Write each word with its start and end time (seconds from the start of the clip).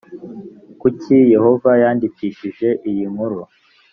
kuki 0.81 1.15
yehova 1.33 1.69
yandikishije 1.83 2.67
iyi 2.89 3.05
nkuru? 3.11 3.39